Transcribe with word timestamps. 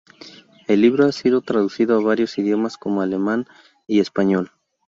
El 0.67 0.81
libro 0.81 1.05
ha 1.05 1.11
sido 1.11 1.41
traducido 1.41 1.95
a 1.95 2.01
varios 2.01 2.35
idiomas 2.39 2.75
como 2.75 3.01
alemán 3.03 3.45
y 3.85 3.99
español. 3.99 4.49